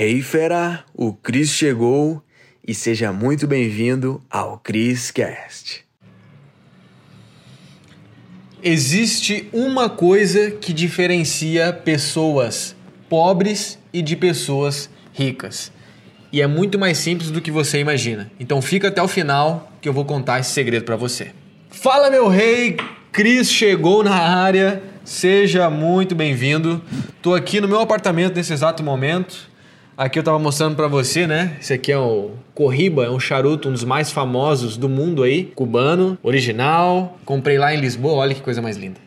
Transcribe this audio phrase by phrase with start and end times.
[0.00, 2.22] Hey fera, o Cris chegou
[2.64, 5.84] e seja muito bem-vindo ao Cris Cast.
[8.62, 12.76] Existe uma coisa que diferencia pessoas
[13.08, 15.72] pobres e de pessoas ricas.
[16.32, 18.30] E é muito mais simples do que você imagina.
[18.38, 21.32] Então fica até o final que eu vou contar esse segredo para você.
[21.70, 22.76] Fala meu rei,
[23.10, 24.80] Cris chegou na área.
[25.04, 26.80] Seja muito bem-vindo.
[27.20, 29.57] Tô aqui no meu apartamento nesse exato momento.
[29.98, 31.56] Aqui eu tava mostrando para você, né?
[31.60, 35.46] Esse aqui é o Corriba, é um charuto, um dos mais famosos do mundo aí,
[35.56, 37.18] cubano, original.
[37.24, 39.00] Comprei lá em Lisboa, olha que coisa mais linda.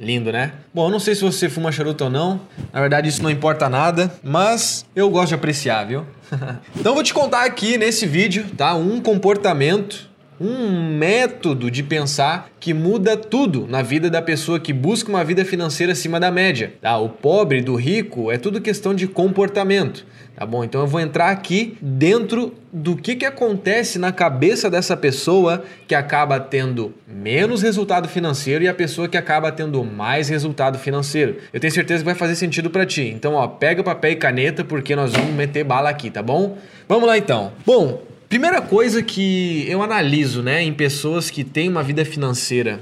[0.00, 0.52] Lindo, né?
[0.72, 2.40] Bom, eu não sei se você fuma charuto ou não.
[2.72, 6.06] Na verdade, isso não importa nada, mas eu gosto de apreciar, viu?
[6.74, 8.74] então, vou te contar aqui nesse vídeo, tá?
[8.74, 10.08] Um comportamento
[10.40, 15.44] um método de pensar que muda tudo na vida da pessoa que busca uma vida
[15.44, 16.74] financeira acima da média.
[16.80, 16.96] Tá?
[16.98, 20.04] O pobre do rico é tudo questão de comportamento.
[20.36, 20.62] Tá bom?
[20.62, 25.94] Então eu vou entrar aqui dentro do que, que acontece na cabeça dessa pessoa que
[25.94, 31.36] acaba tendo menos resultado financeiro e a pessoa que acaba tendo mais resultado financeiro.
[31.54, 33.10] Eu tenho certeza que vai fazer sentido para ti.
[33.14, 36.58] Então, ó, pega papel e caneta porque nós vamos meter bala aqui, tá bom?
[36.86, 37.52] Vamos lá então.
[37.64, 42.80] Bom, Primeira coisa que eu analiso, né, em pessoas que têm uma vida financeira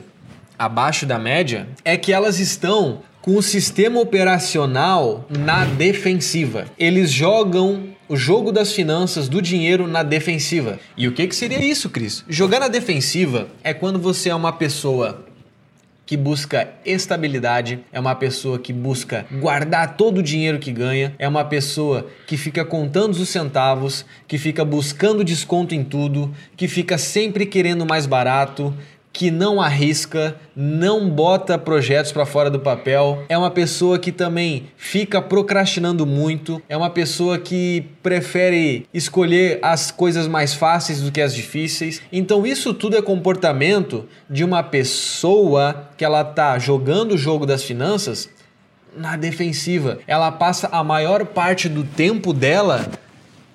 [0.58, 6.64] abaixo da média é que elas estão com o sistema operacional na defensiva.
[6.78, 10.78] Eles jogam o jogo das finanças, do dinheiro na defensiva.
[10.96, 12.24] E o que, que seria isso, Cris?
[12.26, 15.26] Jogar na defensiva é quando você é uma pessoa
[16.06, 21.26] que busca estabilidade, é uma pessoa que busca guardar todo o dinheiro que ganha, é
[21.26, 26.98] uma pessoa que fica contando os centavos, que fica buscando desconto em tudo, que fica
[26.98, 28.74] sempre querendo mais barato,
[29.14, 34.64] que não arrisca, não bota projetos para fora do papel, é uma pessoa que também
[34.76, 41.20] fica procrastinando muito, é uma pessoa que prefere escolher as coisas mais fáceis do que
[41.20, 42.02] as difíceis.
[42.12, 47.62] Então isso tudo é comportamento de uma pessoa que ela tá jogando o jogo das
[47.62, 48.28] finanças
[48.96, 50.00] na defensiva.
[50.08, 52.90] Ela passa a maior parte do tempo dela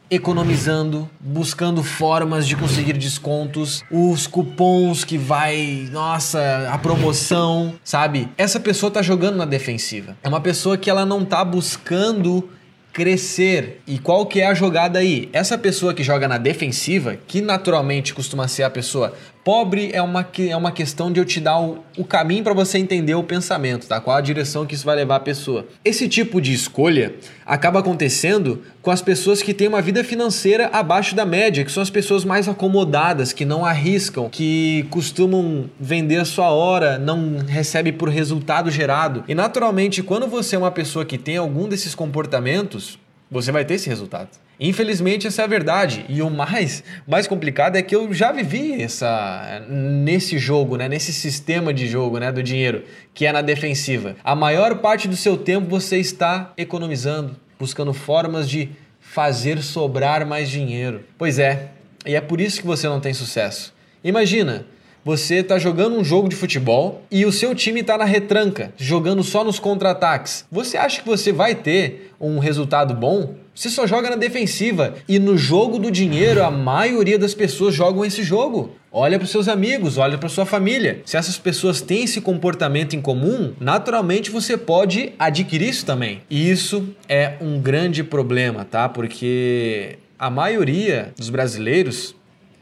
[0.09, 8.29] economizando, buscando formas de conseguir descontos, os cupons que vai, nossa, a promoção, sabe?
[8.37, 10.17] Essa pessoa tá jogando na defensiva.
[10.23, 12.49] É uma pessoa que ela não tá buscando
[12.91, 13.81] crescer.
[13.87, 15.29] E qual que é a jogada aí?
[15.31, 19.13] Essa pessoa que joga na defensiva, que naturalmente costuma ser a pessoa
[19.49, 22.77] pobre, é uma, é uma questão de eu te dar o, o caminho para você
[22.77, 23.99] entender o pensamento, tá?
[23.99, 25.65] Qual a direção que isso vai levar a pessoa.
[25.83, 27.15] Esse tipo de escolha
[27.47, 31.81] acaba acontecendo com as pessoas que têm uma vida financeira abaixo da média, que são
[31.81, 37.91] as pessoas mais acomodadas, que não arriscam, que costumam vender a sua hora, não recebe
[37.91, 39.23] por resultado gerado.
[39.27, 42.99] E naturalmente, quando você é uma pessoa que tem algum desses comportamentos,
[43.31, 44.29] você vai ter esse resultado.
[44.59, 46.05] Infelizmente, essa é a verdade.
[46.09, 50.89] E o mais, mais complicado é que eu já vivi essa nesse jogo, né?
[50.89, 52.31] nesse sistema de jogo né?
[52.31, 52.83] do dinheiro,
[53.13, 54.15] que é na defensiva.
[54.23, 60.49] A maior parte do seu tempo você está economizando, buscando formas de fazer sobrar mais
[60.49, 61.03] dinheiro.
[61.17, 61.69] Pois é,
[62.05, 63.73] e é por isso que você não tem sucesso.
[64.03, 64.65] Imagina,
[65.09, 69.23] você está jogando um jogo de futebol e o seu time está na retranca, jogando
[69.23, 70.45] só nos contra-ataques.
[70.51, 73.33] Você acha que você vai ter um resultado bom?
[73.55, 74.93] Você só joga na defensiva.
[75.07, 78.75] E no jogo do dinheiro, a maioria das pessoas jogam esse jogo.
[78.91, 81.01] Olha para seus amigos, olha para sua família.
[81.05, 86.21] Se essas pessoas têm esse comportamento em comum, naturalmente você pode adquirir isso também.
[86.29, 88.87] E isso é um grande problema, tá?
[88.87, 92.13] Porque a maioria dos brasileiros,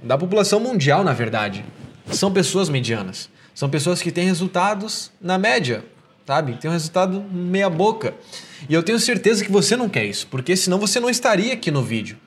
[0.01, 1.65] da população mundial, na verdade,
[2.11, 3.29] são pessoas medianas.
[3.53, 5.83] São pessoas que têm resultados na média,
[6.25, 6.53] sabe?
[6.53, 8.13] Tem um resultado meia boca.
[8.69, 11.71] E eu tenho certeza que você não quer isso, porque senão você não estaria aqui
[11.71, 12.17] no vídeo.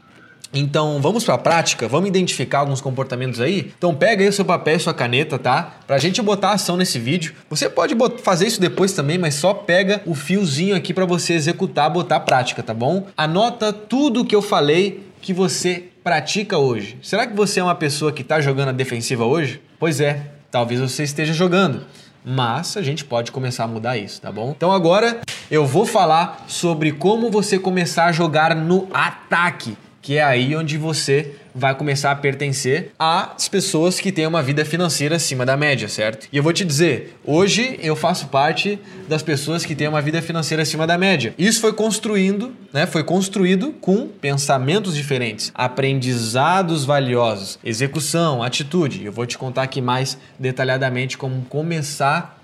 [0.52, 3.72] Então, vamos para a prática, vamos identificar alguns comportamentos aí?
[3.78, 5.78] Então, pega aí o seu papel e sua caneta, tá?
[5.86, 7.34] Pra gente botar ação nesse vídeo.
[7.48, 11.88] Você pode fazer isso depois também, mas só pega o fiozinho aqui para você executar,
[11.88, 13.06] botar a prática, tá bom?
[13.16, 16.98] Anota tudo o que eu falei que você pratica hoje.
[17.02, 19.60] Será que você é uma pessoa que está jogando a defensiva hoje?
[19.78, 21.84] Pois é, talvez você esteja jogando
[22.24, 24.52] mas a gente pode começar a mudar isso, tá bom?
[24.56, 25.20] Então agora
[25.50, 30.76] eu vou falar sobre como você começar a jogar no ataque, que é aí onde
[30.76, 35.88] você vai começar a pertencer às pessoas que têm uma vida financeira acima da média,
[35.88, 36.28] certo?
[36.32, 40.22] E eu vou te dizer, hoje eu faço parte das pessoas que têm uma vida
[40.22, 41.34] financeira acima da média.
[41.36, 42.86] Isso foi construindo, né?
[42.86, 49.04] Foi construído com pensamentos diferentes, aprendizados valiosos, execução, atitude.
[49.04, 52.38] Eu vou te contar aqui mais detalhadamente como começar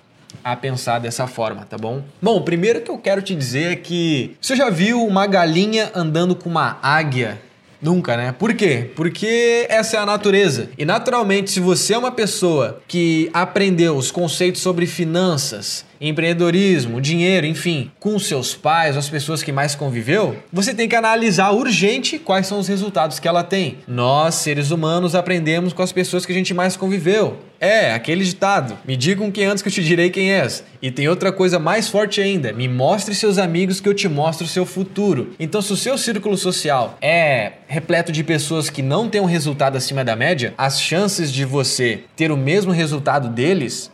[0.44, 2.02] a pensar dessa forma, tá bom?
[2.20, 6.34] Bom, primeiro que eu quero te dizer é que você já viu uma galinha andando
[6.34, 7.40] com uma águia
[7.86, 8.32] Nunca, né?
[8.32, 8.90] Por quê?
[8.96, 10.70] Porque essa é a natureza.
[10.76, 17.46] E naturalmente, se você é uma pessoa que aprendeu os conceitos sobre finanças, empreendedorismo, dinheiro,
[17.46, 22.46] enfim, com seus pais, as pessoas que mais conviveu, você tem que analisar urgente quais
[22.46, 23.78] são os resultados que ela tem.
[23.86, 27.38] Nós, seres humanos, aprendemos com as pessoas que a gente mais conviveu.
[27.58, 28.76] É, aquele ditado.
[28.86, 30.62] Me digam quem antes que eu te direi quem és.
[30.82, 32.52] E tem outra coisa mais forte ainda.
[32.52, 35.32] Me mostre seus amigos que eu te mostro o seu futuro.
[35.40, 39.76] Então, se o seu círculo social é repleto de pessoas que não têm um resultado
[39.76, 43.90] acima da média, as chances de você ter o mesmo resultado deles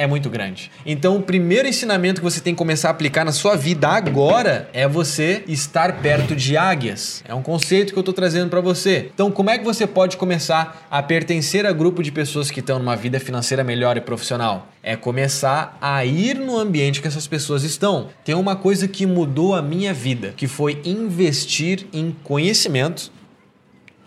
[0.00, 0.70] é muito grande.
[0.86, 4.66] Então, o primeiro ensinamento que você tem que começar a aplicar na sua vida agora
[4.72, 7.22] é você estar perto de águias.
[7.28, 9.10] É um conceito que eu estou trazendo para você.
[9.12, 12.78] Então, como é que você pode começar a pertencer a grupo de pessoas que estão
[12.78, 14.68] numa vida financeira melhor e profissional?
[14.82, 18.08] É começar a ir no ambiente que essas pessoas estão.
[18.24, 23.12] Tem uma coisa que mudou a minha vida, que foi investir em conhecimento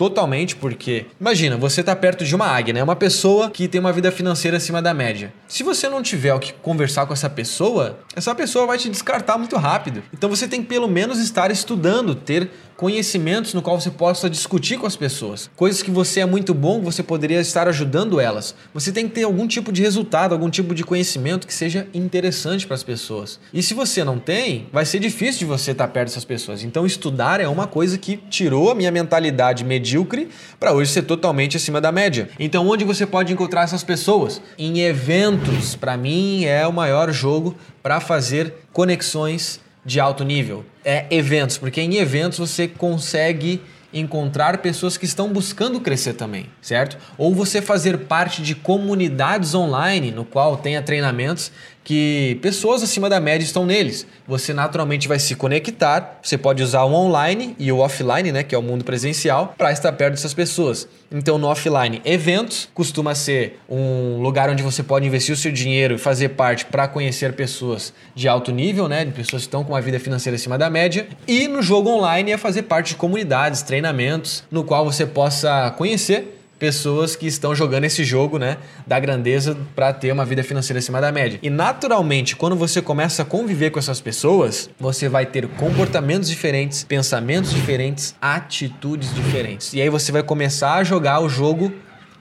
[0.04, 2.84] Totalmente, porque imagina, você está perto de uma águia, né?
[2.84, 5.34] Uma pessoa que tem uma vida financeira acima da média.
[5.48, 9.38] Se você não tiver o que conversar com essa pessoa, essa pessoa vai te descartar
[9.38, 10.04] muito rápido.
[10.14, 12.52] Então você tem que pelo menos estar estudando, ter
[12.84, 15.50] conhecimentos no qual você possa discutir com as pessoas.
[15.56, 18.54] Coisas que você é muito bom, você poderia estar ajudando elas.
[18.74, 22.68] Você tem que ter algum tipo de resultado, algum tipo de conhecimento que seja interessante
[22.68, 23.40] para as pessoas.
[23.54, 26.62] E se você não tem, vai ser difícil de você estar perto dessas pessoas.
[26.62, 30.28] Então estudar é uma coisa que tirou a minha mentalidade medíocre
[30.60, 32.28] para hoje ser totalmente acima da média.
[32.38, 34.42] Então onde você pode encontrar essas pessoas?
[34.58, 35.74] Em eventos.
[35.74, 40.66] Para mim é o maior jogo para fazer conexões de alto nível?
[40.84, 43.62] É eventos, porque em eventos você consegue
[43.94, 46.98] encontrar pessoas que estão buscando crescer também, certo?
[47.18, 51.52] Ou você fazer parte de comunidades online no qual tenha treinamentos
[51.84, 54.08] que pessoas acima da média estão neles.
[54.28, 58.56] Você naturalmente vai se conectar, você pode usar o online e o offline, né, que
[58.56, 60.88] é o mundo presencial, para estar perto dessas pessoas.
[61.12, 65.96] Então, no offline, eventos costuma ser um lugar onde você pode investir o seu dinheiro
[65.96, 69.74] e fazer parte para conhecer pessoas de alto nível, né, de pessoas que estão com
[69.74, 71.08] uma vida financeira acima da média.
[71.28, 76.40] E no jogo online é fazer parte de comunidades, treinamentos, no qual você possa conhecer
[76.64, 78.56] pessoas que estão jogando esse jogo, né,
[78.88, 81.38] da grandeza para ter uma vida financeira acima da média.
[81.44, 86.82] E naturalmente, quando você começa a conviver com essas pessoas, você vai ter comportamentos diferentes,
[86.86, 89.74] pensamentos diferentes, atitudes diferentes.
[89.74, 91.70] E aí você vai começar a jogar o jogo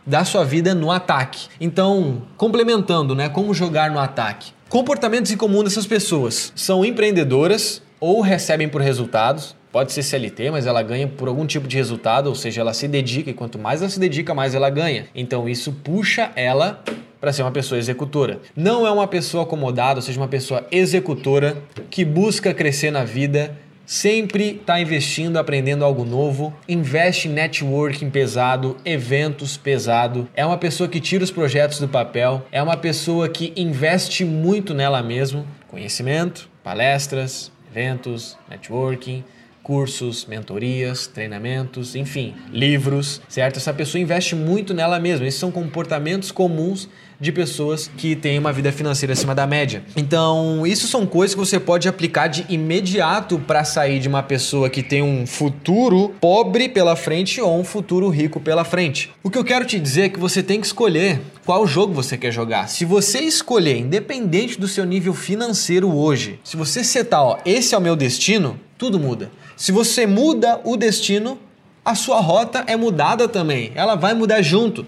[0.04, 1.46] da sua vida no ataque.
[1.60, 4.50] Então, complementando, né, como jogar no ataque.
[4.68, 10.66] Comportamentos em comum dessas pessoas são empreendedoras ou recebem por resultados, Pode ser CLT, mas
[10.66, 13.80] ela ganha por algum tipo de resultado, ou seja, ela se dedica e quanto mais
[13.80, 15.06] ela se dedica, mais ela ganha.
[15.14, 16.84] Então isso puxa ela
[17.18, 18.40] para ser uma pessoa executora.
[18.54, 21.56] Não é uma pessoa acomodada, ou seja, uma pessoa executora
[21.88, 28.76] que busca crescer na vida, sempre está investindo, aprendendo algo novo, investe em networking pesado,
[28.84, 33.54] eventos pesado, é uma pessoa que tira os projetos do papel, é uma pessoa que
[33.56, 39.24] investe muito nela mesmo, conhecimento, palestras, eventos, networking
[39.62, 43.58] cursos, mentorias, treinamentos, enfim, livros, certo?
[43.58, 45.26] Essa pessoa investe muito nela mesma.
[45.26, 46.88] Esses são comportamentos comuns
[47.22, 49.84] de pessoas que têm uma vida financeira acima da média.
[49.96, 54.68] Então, isso são coisas que você pode aplicar de imediato para sair de uma pessoa
[54.68, 59.12] que tem um futuro pobre pela frente ou um futuro rico pela frente.
[59.22, 62.18] O que eu quero te dizer é que você tem que escolher qual jogo você
[62.18, 62.68] quer jogar.
[62.68, 67.78] Se você escolher, independente do seu nível financeiro hoje, se você setar, ó, esse é
[67.78, 69.30] o meu destino, tudo muda.
[69.56, 71.38] Se você muda o destino,
[71.84, 73.70] a sua rota é mudada também.
[73.76, 74.84] Ela vai mudar junto.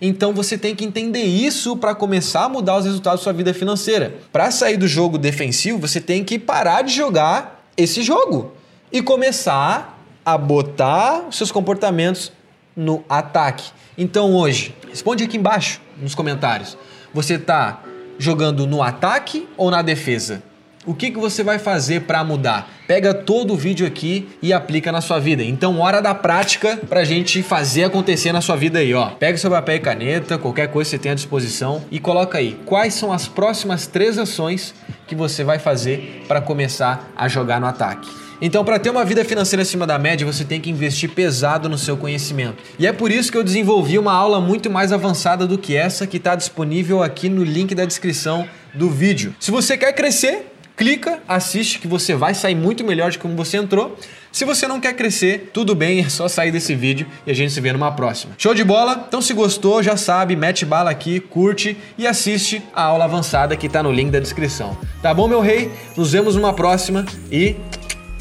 [0.00, 3.52] Então você tem que entender isso para começar a mudar os resultados da sua vida
[3.52, 4.14] financeira.
[4.30, 8.52] Para sair do jogo defensivo, você tem que parar de jogar esse jogo
[8.92, 12.30] e começar a botar os seus comportamentos
[12.76, 13.72] no ataque.
[13.98, 16.78] Então hoje, responde aqui embaixo nos comentários.
[17.12, 17.82] Você está
[18.20, 20.44] jogando no ataque ou na defesa?
[20.84, 22.68] O que, que você vai fazer para mudar?
[22.88, 25.44] Pega todo o vídeo aqui e aplica na sua vida.
[25.44, 29.10] Então, hora da prática pra gente fazer acontecer na sua vida aí, ó.
[29.10, 32.58] Pega seu papel e caneta, qualquer coisa que você tenha à disposição e coloca aí
[32.66, 34.74] quais são as próximas três ações
[35.06, 38.10] que você vai fazer para começar a jogar no ataque.
[38.40, 41.78] Então, para ter uma vida financeira acima da média, você tem que investir pesado no
[41.78, 42.60] seu conhecimento.
[42.76, 46.08] E é por isso que eu desenvolvi uma aula muito mais avançada do que essa,
[46.08, 49.32] que está disponível aqui no link da descrição do vídeo.
[49.38, 50.51] Se você quer crescer,
[50.82, 53.96] clica, assiste que você vai sair muito melhor de como você entrou.
[54.32, 57.52] Se você não quer crescer, tudo bem, é só sair desse vídeo e a gente
[57.52, 58.34] se vê numa próxima.
[58.36, 59.04] Show de bola?
[59.06, 63.68] Então se gostou, já sabe, mete bala aqui, curte e assiste a aula avançada que
[63.68, 64.76] tá no link da descrição.
[65.00, 65.70] Tá bom, meu rei?
[65.96, 67.54] Nos vemos numa próxima e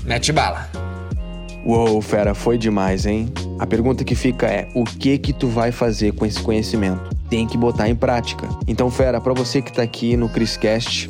[0.06, 0.70] mete bala.
[1.66, 3.34] Uou, fera, foi demais, hein?
[3.58, 7.10] A pergunta que fica é: o que que tu vai fazer com esse conhecimento?
[7.28, 8.48] Tem que botar em prática.
[8.68, 11.10] Então, fera, para você que tá aqui no Criscast,